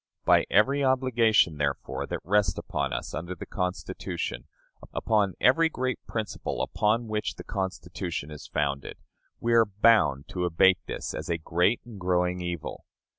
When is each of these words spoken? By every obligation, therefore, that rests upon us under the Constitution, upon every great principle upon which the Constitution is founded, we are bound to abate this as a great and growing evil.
By 0.25 0.45
every 0.49 0.83
obligation, 0.83 1.57
therefore, 1.59 2.07
that 2.07 2.21
rests 2.23 2.57
upon 2.57 2.91
us 2.91 3.13
under 3.13 3.35
the 3.35 3.45
Constitution, 3.45 4.47
upon 4.91 5.35
every 5.39 5.69
great 5.69 5.99
principle 6.07 6.63
upon 6.63 7.07
which 7.07 7.35
the 7.35 7.43
Constitution 7.43 8.31
is 8.31 8.47
founded, 8.47 8.97
we 9.39 9.53
are 9.53 9.67
bound 9.67 10.27
to 10.29 10.45
abate 10.45 10.79
this 10.87 11.13
as 11.13 11.29
a 11.29 11.37
great 11.37 11.81
and 11.85 11.99
growing 11.99 12.41
evil. 12.41 12.83